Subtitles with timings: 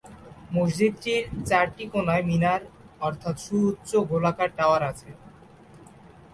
[0.53, 2.61] মসজিদটির চারটি কোনায় মিনার
[3.01, 5.09] অর্থাৎ সুউচ্চ গোলাকার টাওয়ার আছে।